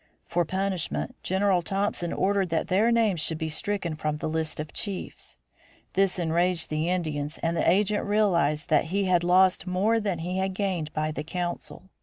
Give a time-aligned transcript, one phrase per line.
[0.25, 4.73] For punishment General Thompson ordered that their names should be stricken from the list of
[4.73, 5.37] chiefs.
[5.93, 10.39] This enraged the Indians and the agent realized that he had lost more than he
[10.39, 11.83] had gained by the council.